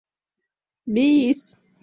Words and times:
—Би-ис! 0.93 1.41